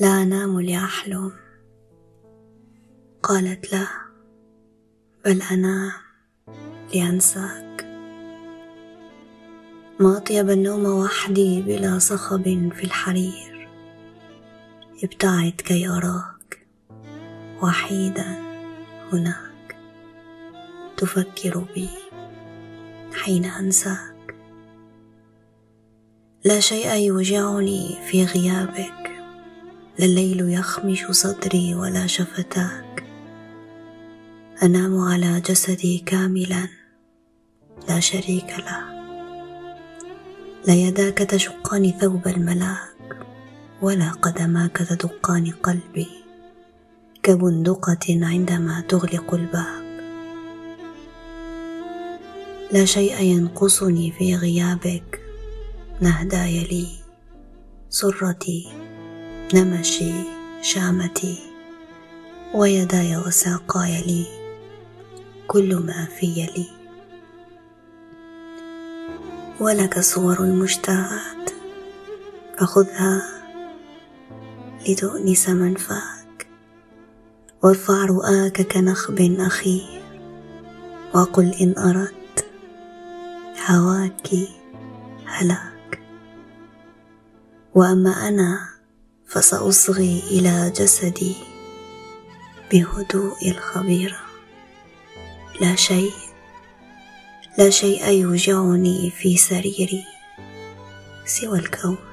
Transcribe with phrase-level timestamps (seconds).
[0.00, 1.32] لا أنام لأحلم.
[3.22, 3.86] قالت لا
[5.24, 5.92] بل أنام
[6.94, 7.86] لأنساك.
[10.00, 12.42] ما أطيب النوم وحدي بلا صخب
[12.74, 13.68] في الحرير.
[15.04, 16.66] ابتعد كي أراك
[17.62, 18.42] وحيدا
[19.12, 19.76] هناك.
[20.96, 21.88] تفكر بي
[23.14, 24.36] حين أنساك.
[26.44, 29.11] لا شيء يوجعني في غيابك.
[29.98, 33.04] لا الليل يخمش صدري ولا شفتاك.
[34.62, 36.68] أنام على جسدي كاملا.
[37.88, 38.80] لا شريك له.
[40.66, 43.26] لا يداك تشقان ثوب الملاك
[43.82, 46.08] ولا قدماك تدقان قلبي.
[47.22, 49.82] كبندقة عندما تغلق الباب.
[52.72, 55.20] لا شيء ينقصني في غيابك.
[56.00, 56.86] نهداي لي.
[57.88, 58.91] سرتي.
[59.54, 60.12] نمشي
[60.62, 61.38] شامتي
[62.54, 64.26] ويداي وساقاي لي
[65.48, 66.66] كل ما في لي.
[69.60, 71.50] ولك صور المشتاقات
[72.58, 73.22] فخذها
[74.88, 76.46] لتؤنس منفاك.
[77.62, 80.02] وارفع رؤاك كنخب أخير
[81.14, 82.46] وقل إن أردت
[83.66, 84.28] هواك
[85.26, 86.00] هلاك.
[87.74, 88.71] وأما أنا
[89.32, 91.34] فسأصغي إلى جسدي
[92.72, 94.20] بهدوء الخبيرة
[95.60, 96.12] لا شيء
[97.58, 100.04] لا شيء يوجعني في سريري
[101.26, 102.11] سوى الكون.